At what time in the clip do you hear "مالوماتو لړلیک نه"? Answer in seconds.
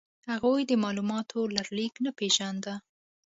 0.83-2.11